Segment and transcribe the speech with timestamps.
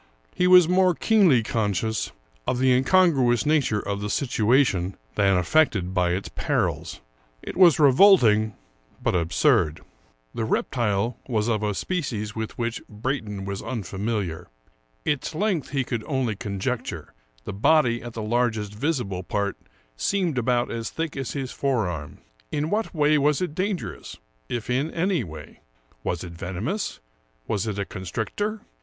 [0.33, 2.11] He was more keenly conscious
[2.47, 7.01] of the incongruous nature of the situation than affected by its perils;
[7.43, 8.55] it was revolting,
[8.99, 9.81] but absurd.
[10.33, 14.47] The reptile was of a species with which Brayton was un familiar.
[15.05, 17.13] Its length he could only conjecture;
[17.43, 19.55] the body at the largest visible part
[19.97, 22.17] seemed about as thick as his fore arm.
[22.51, 24.17] In what way was it dangerous,
[24.49, 25.59] if in any way?
[26.03, 26.99] Was it venomous?
[27.47, 28.61] Was it a constrictor?